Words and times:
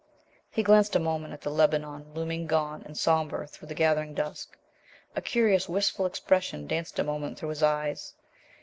He 0.49 0.63
glanced 0.63 0.95
a 0.95 0.99
moment 0.99 1.31
at 1.31 1.41
the 1.41 1.51
Lebanon 1.51 2.11
looming 2.15 2.47
gaunt 2.47 2.87
and 2.87 2.97
somber 2.97 3.45
through 3.45 3.67
the 3.67 3.75
gathering 3.75 4.15
dusk. 4.15 4.57
A 5.15 5.21
curious 5.21 5.69
wistful 5.69 6.07
expression 6.07 6.65
danced 6.65 6.97
a 6.97 7.03
moment 7.03 7.37
through 7.37 7.49
his 7.49 7.61
eyes. 7.61 8.15